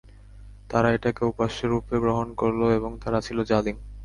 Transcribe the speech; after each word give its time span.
তারা 0.69 0.89
এটাকে 0.93 1.21
উপাস্যরূপে 1.25 1.95
গ্রহণ 1.99 2.27
করল 2.33 2.61
এবং 2.77 2.91
তারা 3.03 3.19
ছিল 3.21 3.37
জালিম। 3.43 3.77